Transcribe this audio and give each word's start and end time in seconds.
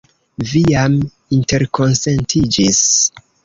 Vi 0.51 0.61
jam 0.71 0.95
interkonsentiĝis? 1.39 2.85